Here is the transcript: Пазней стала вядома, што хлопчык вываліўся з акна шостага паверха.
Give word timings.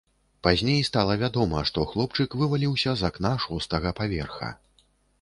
Пазней 0.45 0.79
стала 0.89 1.17
вядома, 1.25 1.59
што 1.71 1.85
хлопчык 1.93 2.29
вываліўся 2.41 2.91
з 3.03 3.13
акна 3.13 3.35
шостага 3.47 3.97
паверха. 4.01 4.55